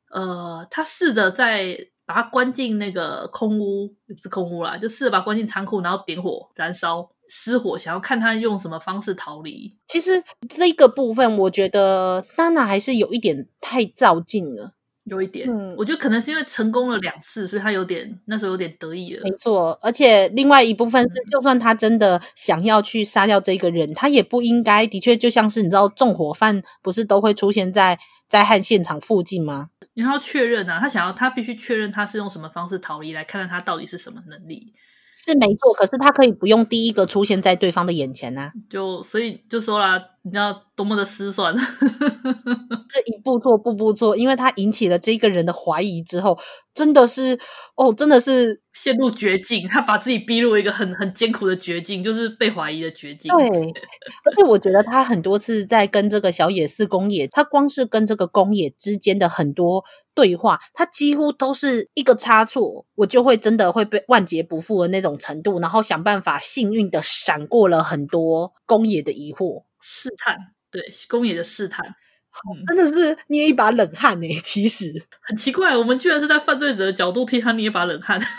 [0.10, 9.76] 呃，他试着在把他关进那个空屋，不是空屋啦，就试着把他关进仓库，然后点火燃烧失火，想要看他用什么方式逃离。
[9.88, 14.74] 其实这个部分，我觉得娜娜还是有一点太照进了。
[15.06, 19.22] 有一点，嗯，我觉得可能是因为成功了两次，所以他有点那时候有点得意了。
[19.24, 24.86] 没错，而且另外一部分是，就算他真的想要去杀掉这个人，嗯、他也不应该。
[24.86, 29.70] 的确，就像是你知道，纵火犯不是都会出现在灾害现场附近吗？
[29.96, 34.74] 然后确认啊，他想要，他必须确认他是用什么方式逃离，来看看他到底是什么能力。
[35.14, 38.52] 是没错，可是他可以不用第一个出现在对方的眼前啊。
[38.70, 46.38] 就所以就说啦，你知道多么的失算， 这一步错步步错，因为他引起了这个人的怀疑之后，
[46.76, 47.40] 真的是
[47.76, 49.68] 哦，真的是陷入绝境。
[49.68, 53.36] 他把自己逼入一个很很艰苦的绝境，就是被怀疑的绝境。
[53.36, 69.64] 对，而且我觉得他很多次在跟这个小野寺公野，他光是跟这个公野之间的很多对话，他几乎都是一个差错，我就会真的会被万劫不复的那种程度，然后想办法幸运的闪过了很多公野的疑惑。
[69.82, 70.38] 试探，
[70.72, 74.28] 对，公野的试探，嗯，真的是捏一把冷汗呢。
[74.44, 74.92] 其实
[75.22, 78.20] 很奇怪，我们居然是在犯罪者的角度替他捏一把冷汗。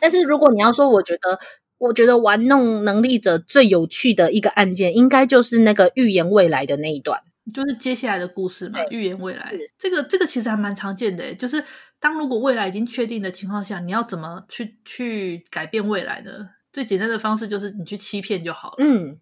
[0.00, 1.38] 但是如果你要说，我觉得，
[1.78, 7.18] 我觉得玩弄能力者最有趣的一个案件，应该就是那个预言未来的那一段，
[7.54, 8.80] 就是接下来的故事嘛。
[8.90, 11.64] 预言未来，这个这个其实还蛮常见的，就是
[11.98, 16.50] 当如果未来已经确定的情况下，你要怎么去去改变未来呢？
[16.70, 18.76] 最简单的方式就是你去欺骗就好了。
[18.80, 19.18] 嗯。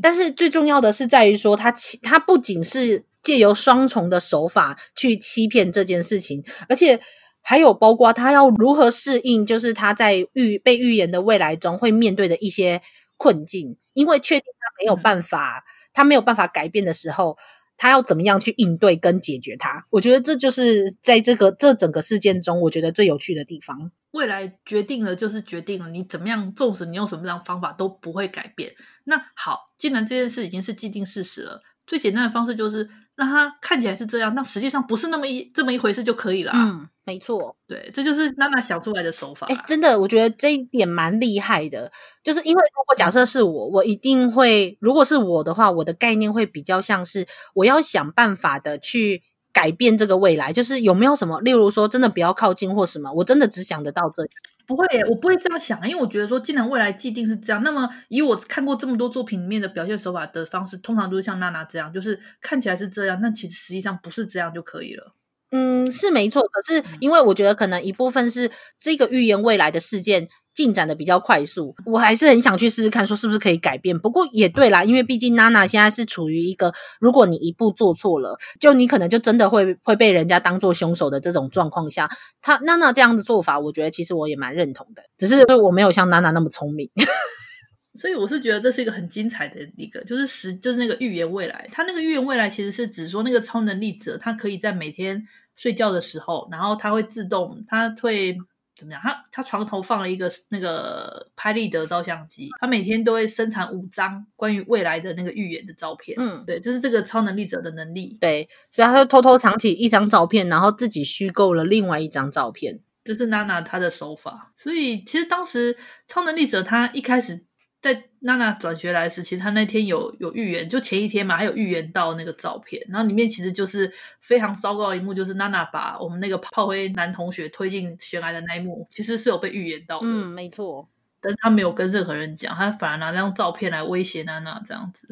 [0.00, 7.00] 但是最重要的是在于说，他欺他不仅是借由双重的手法去欺骗这件事情，而且
[7.40, 12.80] 还有包括他要如何适应，就是他在预被预言的未来中会面对的一些
[13.16, 17.36] 困境，因为确定他没有办法，他没有办法改变的时候，
[17.82, 19.84] 他要怎么样去应对跟解决它？
[19.90, 23.90] 我觉得这就是在这个这整个事件中，我觉得最有趣的地方。
[24.12, 28.72] 未来决定了就是决定了，你怎么样，纵使你用什么样的方法都不会改变。
[29.02, 36.52] 那好，既然这件事已经是既定事实了，最简单的方式就是让它看起来是这样，那实际上不是那么一这么一回事就可以了。
[36.54, 39.46] 嗯，没错，对，这就是娜娜想出来的手法。
[39.48, 41.90] 诶，真的，我觉得这一点蛮厉害的，
[42.22, 49.22] 就是因为如果假设是我，我一定会，如果是我的话，我的概念会比较像是我要想办法的去。
[49.54, 53.12] 改变这个未来，就是有没有什么，例如说，真的不要靠近或什么？
[53.12, 54.30] 我真的只想得到这里。
[54.74, 65.14] 不会，我不会这样想，因为我觉得说，既然未来既定是这样，那么以我看过这么多作品里面的表现手法的方式，通常都是像娜娜这样，就是看起来是这样，但其实实际上不是这样就可以了。
[65.52, 66.42] 嗯，是没错。
[66.42, 70.28] 可是因为我觉得可能一部分是这个预言未来的事件。
[70.54, 73.98] 进展的比较快速，我还是很想去试试看，说是不是可以改变。
[73.98, 82.06] 不过也对啦，因为毕竟娜娜现在是处于一个，如果你一步做错了，就你可能就真的会会被人家当做凶手的这种状况下，
[82.42, 85.02] 她娜娜这样的做法，我觉得其实我也蛮认同的。
[85.16, 86.90] 只是我没有像娜娜那么聪明，
[87.98, 91.66] 所以我是觉得这是一个很精彩的一个，就是实就是那个预言未来。
[91.72, 98.36] 他那个预言未来其实是指说那个超能力者，他可以在每天睡觉的时候，然后他会自动，他会。
[98.74, 99.00] 怎么样？
[99.02, 106.16] 他他床头放了一个那个拍立得照相机，他每天都会生产五张关于未来的那个预言的照片。
[106.18, 108.16] 嗯，对，这是这个超能力者的能力。
[108.18, 112.80] 对，所以他就偷偷藏起一张照片，然后自己虚构了另外一张照片。
[113.04, 114.52] 这是娜娜她的手法。
[114.56, 115.76] 所以其实当时
[116.08, 117.44] 超能力者他一开始。
[117.82, 130.06] 在娜娜转学来时，其实她那天有有预言，就前一天嘛，还有预言到那个照片，然后里面其实就是非常糟糕的一幕，就是娜娜把我们那个炮灰男同学推进悬崖的那一幕，其实是有被预言到的。
[130.06, 130.88] 嗯，没错，
[131.20, 135.08] 但是他没有跟任何人讲，他反而拿那张照片来威胁娜娜这样子。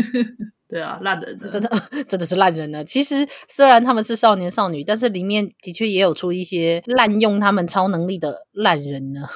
[0.66, 1.68] 对啊，烂人的，真的
[2.08, 2.82] 真的是烂人呢。
[2.82, 9.28] 其实虽然他们是少年少女，但是里面的确也有出一些滥用他们超能力的烂人呢。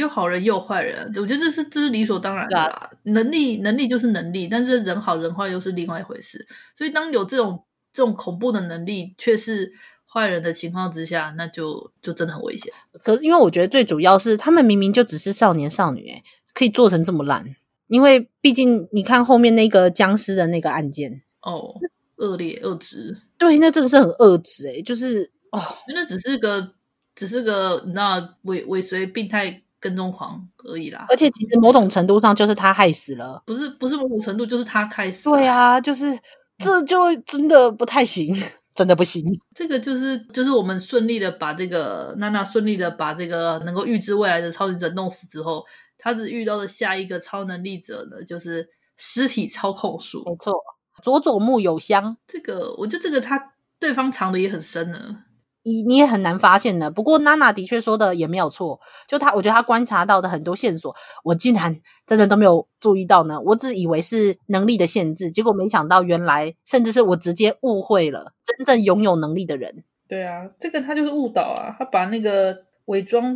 [0.00, 1.06] 有好人，也有坏人。
[1.16, 2.90] 我觉得这是这是理所当然的啦。
[3.04, 6.44] 能力能力就是能力，但是人好人坏又是另外一回事。
[6.76, 9.72] 所以当有这种这种恐怖的能力却是
[10.04, 12.72] 坏人的情况之下，那就就真的很危险。
[13.04, 17.54] 可是因为我觉得最主要是他们明明就只是少年少女，诶可以做成这么烂。
[17.86, 21.74] 因为毕竟你看后面那个僵尸的那个案件哦，
[22.16, 25.60] 恶劣恶质，对，那真的是很恶质诶就是哦，
[25.94, 26.72] 那只是个
[27.14, 29.60] 只是个那尾尾随病态。
[29.84, 35.24] 跟踪狂而已啦，而且其实某种程度上就是他害死了，不是不是某种程度就是他开始。
[35.24, 36.18] 对啊，就是
[36.56, 38.34] 这就真的不太行，
[38.74, 39.22] 真的不行。
[39.54, 45.62] 这个就是就是我们顺利的把这个娜娜顺利的把这个能够预知未来的超能力者弄死之后，
[45.98, 48.66] 他只遇到的下一个超能力者呢，就是
[48.96, 50.22] 尸体操控术。
[50.24, 50.54] 没错，
[51.02, 55.24] 佐佐木有香，这个我觉得这个他对方藏的也很深呢。
[55.64, 56.90] 你你也很难发现的。
[56.90, 63.40] 不过娜娜的确说的也没有错，就她，我觉得她观察到的很多线索，我竟然真的都没有注意到呢。
[63.40, 69.82] 我只以为是能力的限制，结果没想到原来甚至是我直接误会了真正拥有能力的人。
[70.06, 73.34] 对啊，这个他就是误导啊，他把那个伪装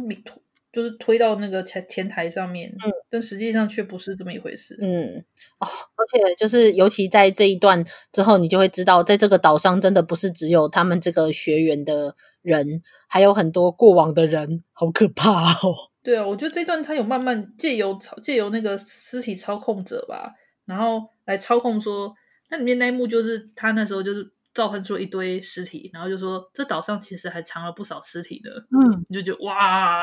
[0.79, 4.79] 就是推到那个前前台上面，嗯，但实际上却不是这么一回事。
[4.81, 5.25] 嗯，
[5.59, 15.91] 哦，而且就是尤其在这一段之后，你就会知道，在这个岛上真的不是只有他们这个学员的人，还有很多过往的人，好可怕哦。
[16.01, 20.33] 对啊，我觉得这段他有慢慢借由操借由那个尸体操控者吧，
[20.65, 22.15] 然后来操控说，
[22.51, 24.25] 那里面那一幕就是他那时候就是
[24.59, 30.03] 召唤出一堆尸体，然后就说这岛上其实还藏了不少尸体的，嗯，你就觉得哇。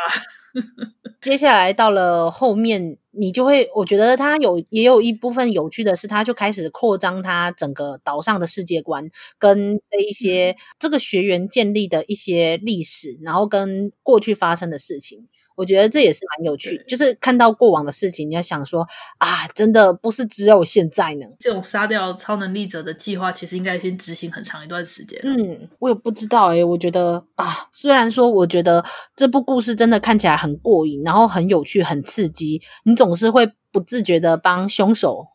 [1.19, 15.27] 接下来到了后面，你就会，我觉得他有也有一部分有趣的是，他就开始扩张他整个岛上的世界观，跟这一些、嗯、这个学员建立的一些历史，然后跟过去发生的事情。
[15.55, 18.85] 我觉得这也是蛮有趣，就是看到过往的事情，你要想说
[19.17, 21.25] 啊，真的不是只有现在呢。
[21.39, 25.19] 这种杀掉超能力者的计划，其实应该先执行很长一段时间。
[25.23, 28.83] 嗯，我也不知道诶，我觉得啊，虽然说我觉得
[29.15, 35.25] 这部故事真的看起来很过瘾，然后很有趣、很刺激，你总是会不自觉的帮凶手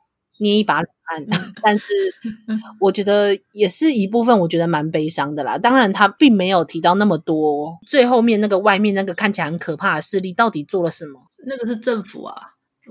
[0.40, 1.26] 捏一把冷汗，
[1.62, 1.84] 但是
[2.80, 5.56] 我觉得也是一部分，我觉得蛮悲伤的啦。
[5.58, 11.20] 当然，他并没有提到那么多，最后面那个外面那个看起来很可怕的势力到底做了什么？
[11.46, 12.34] 那个是政府啊。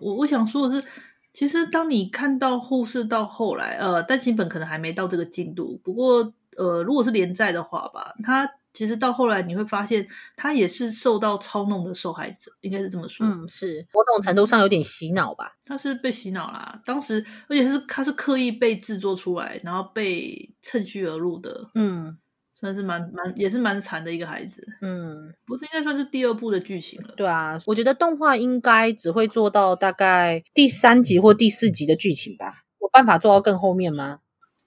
[0.02, 0.88] 我我想说的是，
[1.34, 8.50] 其实当你看到护士到后来，呃，单行本可能还没到这个进度，不过呃，如果是连载的话吧，他。
[8.72, 13.26] 其实到后来你会发现，他也是受到操弄的受害者，应该是这么说。
[13.26, 15.58] 嗯，是某种程度上有点洗脑吧？
[15.66, 21.70] 他是被洗脑啦，当时而且是他是刻意被制作出来，然后被趁虚而入的。
[21.74, 22.18] 嗯，
[22.56, 24.66] 算是蛮蛮也是蛮惨的一个孩子。
[24.82, 27.14] 嗯，不过这应该算是第二部的剧情了。
[27.18, 32.66] 对啊，我觉得动画应该只会做到大概第三集或第四集的剧情吧？
[32.80, 34.20] 有办法做到更后面吗？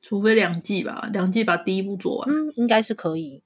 [0.03, 2.29] 除非两季吧，两季把第一部做完。
[2.29, 3.45] 嗯，应该是可以。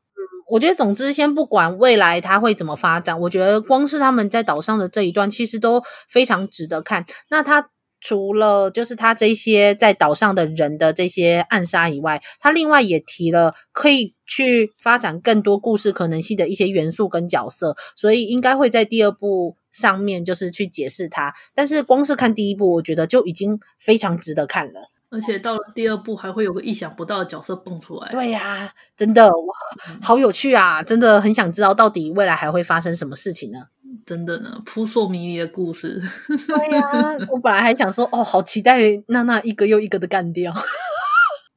[0.48, 7.04] 我觉得，总之，先不管未来它会怎么发展，我觉得光是他们在岛上的这一段，其实都非常值得看。
[7.30, 7.68] 那他
[8.00, 21.34] 除了就是他这些在岛上的人的这些暗杀以外，他另外也提了可以去发展更多故事可能性的一些元素跟角色，所以应该会在第二部上面就是去解释它。
[21.54, 24.90] 但是光是看第一部，我觉得就已经非常值得看了。
[25.16, 28.08] 而且到了第二部，还会有个意想不到的角色蹦出来。
[28.10, 29.54] 对呀、啊，真的哇，
[30.02, 30.82] 好有趣啊！
[30.82, 33.58] 真的很想知道到底未来还会发生什么事情呢？
[34.04, 36.02] 真的呢，扑朔迷离的故事。
[36.28, 40.52] 对呀、啊，我本来还想说，哦，好期待娜娜一个又一个的干掉。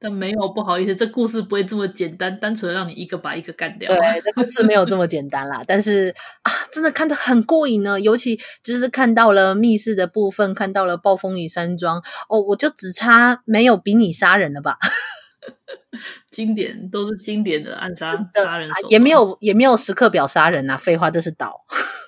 [0.01, 3.93] 但没有，不好意思，这故事不会这么简单，单纯的让你一个把一个干掉。
[3.93, 5.61] 对，这故事没有这么简单啦。
[5.67, 14.77] 但是啊，真的看得很过瘾呢，尤其就是看到了密室的部分，看到了暴风雨山庄，哦，我就只差没有比你杀人了吧？
[16.31, 21.65] 经典都是经典的暗杀杀人手，也没有也没有时刻表杀人啊，废话，这是岛。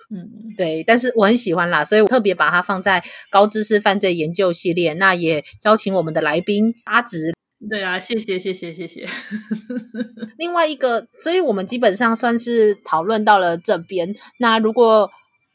[0.09, 4.93] 嗯， 对，但是我很喜欢啦，所以我特别把它放在高知识犯罪研究系列。
[4.93, 7.33] 那也邀请我们的来宾阿直。
[7.69, 9.07] 对啊，谢谢谢谢谢谢。
[10.37, 14.15] 另外一个，所以我们基本上算是讨论到了这边。
[14.39, 15.09] 那如果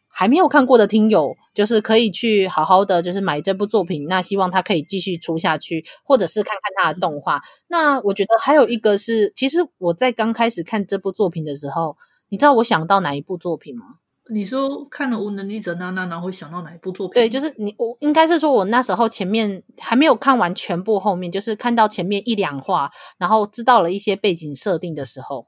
[0.09, 4.07] 还没有看过的听友，就是可以去好好的就是买这部作品。
[4.09, 7.43] 那希望它可以继续出下去，或者是看看它的动画。
[7.69, 11.97] 那我觉得还有一个是，其实我在刚开始看这部作品的时候，
[12.29, 13.85] 你知道我想到哪一部作品吗？
[14.29, 17.15] 你说看了无能力者娜娜，然后会想到哪一部作品？
[17.15, 25.47] 对，就是你，我应该是说，我那时候前面还没有看完全部，后面就是看到前面一两话，然后知道了一些背景设定的时候，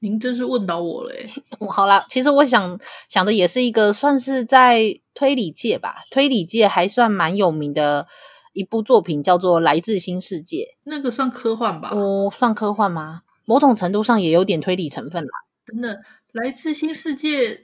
[0.00, 1.12] 您真是问到我了。
[1.70, 8.08] 好啦，其实我想想的也是一个算是在推理界吧，推理界还算蛮有名的
[8.52, 10.56] 一部作品，叫做《来自新世界》。
[10.84, 11.90] 那个算科幻吧？
[11.92, 13.22] 哦，算科幻吗？
[13.44, 15.30] 某种程度上也有点推理成分啦。
[15.66, 15.94] 真的，
[16.32, 17.54] 《来自新世界》。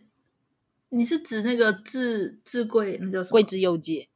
[0.90, 3.32] 你是指那个智智贵，那叫什么？
[3.32, 4.08] 贵之又界，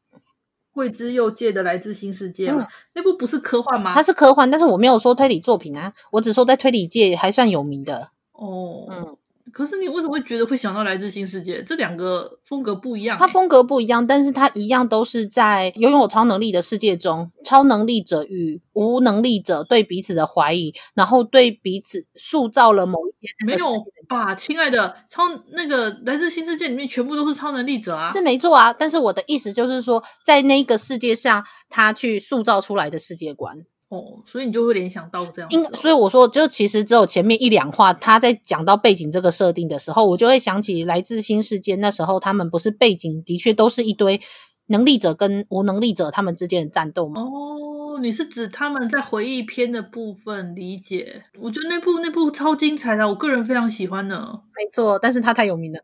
[0.73, 2.63] 贵之又界的来自新世界吗？
[2.63, 3.93] 嗯、那部不是科幻吗？
[3.95, 8.11] 它是科幻，但是我没有说推理作品啊，我只说在推理界还算有名的。
[8.33, 9.17] 哦，嗯。
[9.59, 11.61] 可是你为什么会觉得会想到来自新世界？
[11.65, 13.21] 这两个风格不一样欸。
[13.21, 23.33] 它风格不一样，但是它一样都是在拥有超能力的世界中，超能力者与无能力者对彼此的怀疑，然后对彼此塑造了某一些。
[23.45, 23.67] 没有
[24.09, 28.73] 吧，亲爱的，超那个来自新世界里面全部都是超能力者啊，是没错啊。
[28.73, 33.65] 但是我的意思就是说，在那个世界上，他去塑造出来的世界观。
[33.91, 35.51] 哦，所以你就会联想到这样。
[35.51, 41.75] 因所以我说，就其实只有前面一两话，他在讲到背景这个设定的时候，我就会想起来自新世界。
[41.77, 44.21] 那时候他们不是背景的确都是一堆
[44.67, 47.23] 能力者跟无能力者他们之间的战斗吗？
[47.23, 51.25] 哦，你是指他们在回忆篇的部分理解？
[51.41, 54.41] 我觉得那部那部超精彩的，我个人非常喜欢呢。
[54.55, 55.81] 没错，但是他太有名了，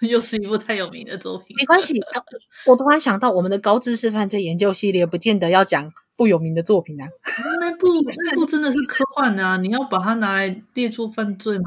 [0.08, 1.54] 又是一部太有名的作品。
[1.58, 2.00] 没关系，
[2.64, 5.92] 我突然想到，我们的高知识犯罪研究系列不见得要讲。
[6.16, 7.06] 不有名的作品啊，
[7.60, 7.86] 那部
[8.30, 9.56] 那部真的是科幻啊！
[9.58, 11.64] 你要把它拿来列作犯罪吗？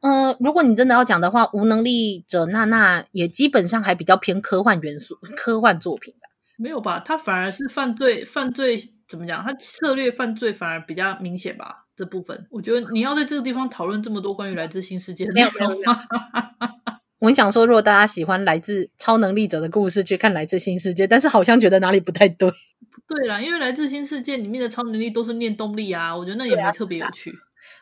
[0.00, 6.28] 呃，如果你真的要讲的话，无能力者娜娜也基本上还比较偏科幻元素，科幻作品的。
[6.56, 7.00] 没有吧？
[7.04, 9.42] 它反而是犯罪，犯罪怎么讲？
[9.42, 11.86] 它策略犯罪反而比较明显吧？
[11.96, 15.68] 这部分，我觉得你要在这个地方讨论这么多关于来自新世界的，没有没有。
[17.20, 22.52] 我很想说，如果大家喜欢来自超能力者的故事，去看来自新世界，但是好像觉得哪里不太对。
[23.08, 27.32] 对啦，因为来自新世界里面的超能力都是念动力啊，我觉得那也没特别有趣。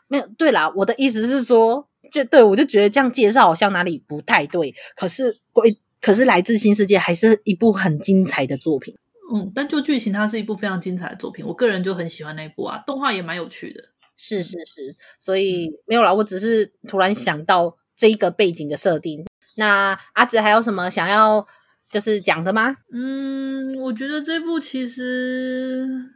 [0.09, 4.73] 没有，对啦，我的意思是说，就对我就觉得这样介绍好像哪里不太对。
[4.95, 5.37] 可是，
[6.01, 8.95] 可是来自新世界还是一部很精彩的作品。
[9.35, 12.79] 嗯，但就剧情，它是一部非常精彩的作品，我个人就很喜欢那一部啊。
[12.87, 13.83] 动画也蛮有趣的。
[14.17, 19.27] 是是是，所以没有啦，我只是突然想到这一个背景的设定。
[19.57, 21.47] 那阿紫还有什么想要
[21.99, 22.77] 就是讲的吗？
[22.93, 26.11] 嗯，我觉得这部其实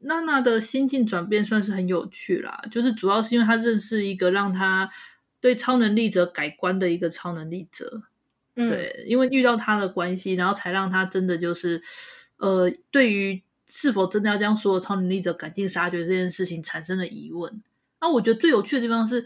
[0.00, 4.90] 娜娜的心境转变算是很有趣啦，就是主要是因为她认识一个让她
[5.40, 8.02] 对超能力者改观的一个超能力者，
[8.56, 11.80] 嗯，对，因为遇到他的关系，然后才让他真的就是
[12.38, 13.42] 呃，对于。
[13.72, 17.62] 是否真的要将所有超能力者赶尽杀绝这件事情产生了疑问？
[18.00, 19.24] 那我觉得最有趣的地方是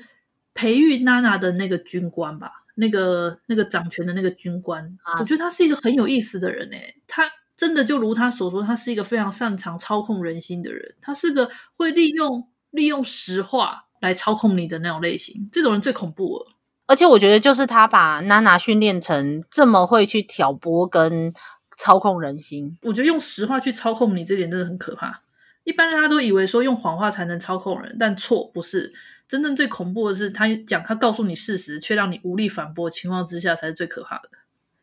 [0.52, 16.52] 培育娜娜的那个军官吧，那个那个掌权的那个军官，啊、我觉得他是一个很有意思的人诶，他真的就如他所说，他是一个非常擅长操控人心的人，他是个会利用利用实话来操控你的那种类型，这种人最恐怖了。
[16.86, 21.32] 而且我觉得就是他把娜娜训练成这么会去挑拨跟。
[21.76, 25.22] 操控人心，我觉得用实话去操控你这点真的很可怕。
[25.64, 28.92] 一般人家都以为说用谎话才能操控人，但错不是。
[29.34, 34.28] 真正最恐怖的是他讲，他告诉你事实，却让你无力反驳情况之下，才是最可怕的。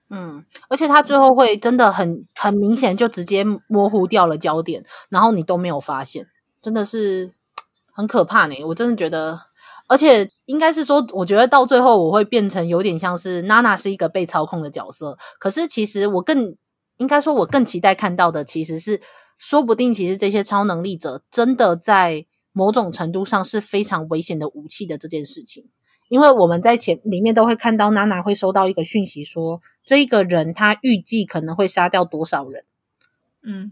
[0.10, 6.28] 嗯，而且他最后会真的很很明显，就直接模糊掉了焦点，然后你都没有发现，
[6.62, 7.32] 真的是
[7.94, 8.56] 很可怕呢。
[8.66, 9.40] 我真的觉得，
[9.88, 16.58] 而且应该是说，我觉得到最后我会变成有点像是娜娜是一个被操控的角色，可是其实我更。
[16.98, 19.02] 应该说，我更期待看到的其实是，
[19.40, 25.70] 说不定其实这些超能力者真的在某种程度上是非常危险的武器的这件事情。
[26.10, 32.66] 因为我们在前里面都会看到娜娜会收到一个讯息说，说这一个人他预计可能会杀掉多少人。
[33.44, 33.72] 嗯，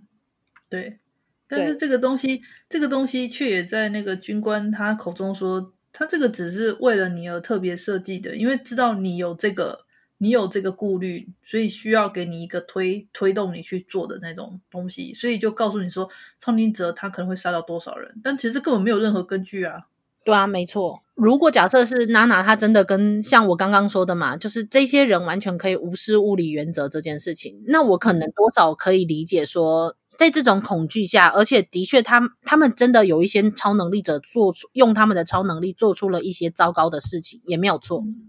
[0.69, 0.99] 对。
[1.47, 9.86] 但是这个东西，这个东西却也在那个军官他口中说，他这个只是为了你而特别设计的，因为知道你有这个。
[10.20, 16.07] 你有这个顾虑，所以需要给你一个推推动你去做的那种东西，所以就告诉你说，
[16.38, 19.88] 超能力者他可能会杀掉多少人，但其实根本没有任何根据啊。
[20.24, 21.01] 对啊，没错。
[21.15, 38.03] 如果假设是娜娜，她真的跟像我刚刚说的嘛，就是这些人完全可以无视物理原则这件事情，那我可能多少可以理解说，在这种恐惧下，而且的确他他们真的有一些超能力者做出用他们的超能力做出了一些糟糕的事情，也没有错。
[38.05, 38.28] 嗯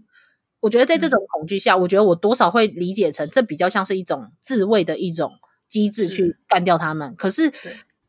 [0.61, 5.33] 我觉得在这种恐惧下，嗯，我觉得我多少会理解成这比较像是一种自卫的一种
[5.67, 7.13] 机制去干掉他们。
[7.15, 7.51] 可是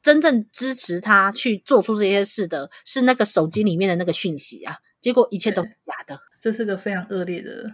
[0.01, 6.21] 真正支持他去做出这些事的是那个手机里面的那个讯息啊，结果一切都是假的。
[6.41, 7.73] 这是个非常恶劣的，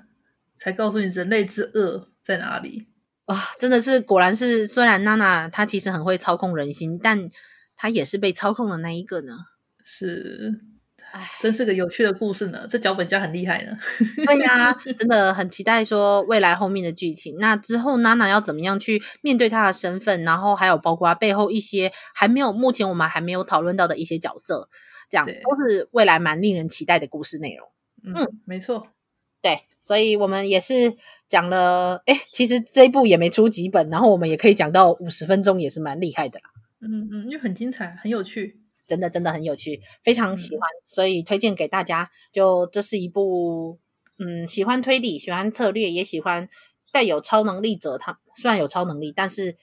[0.59, 2.87] 才告诉你人类之恶在哪里
[3.25, 3.37] 啊！
[3.59, 7.29] 真的是，果然是，虽然娜娜她其实很会操控人心，但
[7.75, 9.39] 她也是被操控的那一个呢。
[9.83, 10.61] 是。
[11.13, 12.67] 哎，真是个有趣的故事呢！
[12.69, 13.73] 这脚本家很厉害呢。
[14.27, 17.37] 对呀、 啊，真的很期待说未来后面的剧情。
[17.39, 24.69] 那之后娜娜要怎么样去面对她的身份，然后还有包括背后一些还没有目前我们还没有讨论到的一些角色，
[25.09, 27.69] 这样都是未来蛮令人期待的故事内容。
[28.05, 28.89] 嗯，嗯没错，
[29.41, 30.95] 对，所以我们也是
[31.27, 32.03] 讲了。
[32.07, 36.51] 哎，其实这一部也没出几本，然后我们也可以讲到五十分钟，也是蛮厉害的啦。
[36.81, 38.58] 嗯嗯，因为很精彩，很有趣。
[38.89, 42.11] 真的真的很有趣，非常喜欢，嗯、所以推荐给大家。
[42.33, 43.79] 就这是一部，
[44.19, 46.49] 嗯，喜欢推理、喜欢策略，也喜欢
[46.91, 47.99] 带有超能力者。
[47.99, 49.57] 他虽然有超能力，但是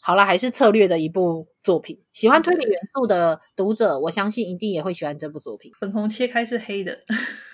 [0.00, 2.00] 好了，还是策略的一部作品。
[2.12, 5.72] 喜欢推理元素的读者，我相信一定也会喜欢这部作品。
[5.80, 7.00] 粉红切开是黑的，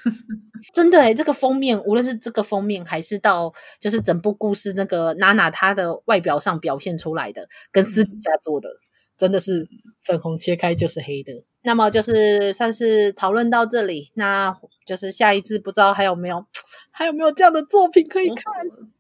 [0.75, 8.69] 真的诶，这个封面，无论是这个封面，还是到就是整部故事那个娜娜她的外表上表现出来的，跟私底下做的。
[8.69, 8.88] 嗯
[9.19, 14.57] 真的是粉红切开就是黑的，那么就是算是讨论到这里，那
[14.87, 16.47] 就是下一次不知道还有没有
[16.93, 18.45] 还有没有这样的作品可以看？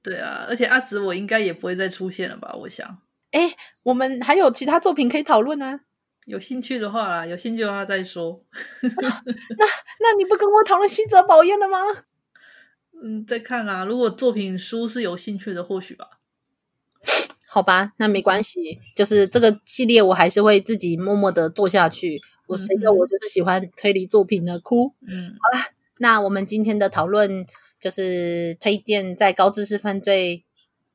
[0.02, 2.52] 对啊，而且阿紫我应该也不会再出现了吧？
[2.60, 2.98] 我想，
[3.30, 3.54] 哎，
[3.84, 5.80] 我们还有其他作品可以讨论啊。
[6.26, 8.44] 有兴趣的话啦，有兴趣的话再说。
[8.82, 9.66] 那
[10.00, 11.78] 那你不跟我讨论新泽保彦了吗？
[13.02, 13.84] 嗯，再看啦。
[13.84, 16.18] 如果作品书是有兴趣的，或许吧。
[17.50, 22.20] 好吧，那没关系，就是这个系列我还是会自己默默的做下去。
[22.46, 24.58] 我谁叫我就是喜欢推理作品呢？
[24.58, 24.92] 哭。
[25.08, 25.66] 嗯，好啦，
[25.98, 27.46] 那我们今天的讨论
[27.80, 30.44] 就是推荐在高知识犯罪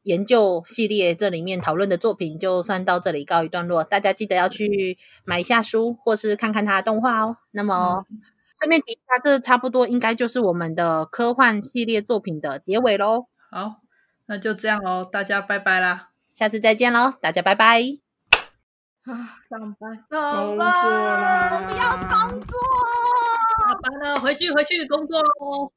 [0.03, 3.83] 研究系列这里面讨论的作品，就算到这里告一段落。
[3.83, 7.37] 大家记得要去买一下书，或是看看它的动画哦。
[7.51, 8.19] 那么，嗯、
[8.59, 13.27] 顺便提一下，这差不多应该就是我们的科幻系列作品的结尾喽。
[13.51, 13.81] 好，
[14.25, 17.79] 那就这样喽，大家拜拜啦，下次再见喽，大家拜拜。
[19.05, 22.57] 啊，上班，上班，我不要工作，
[23.59, 25.73] 下班了，回去回去工作喽。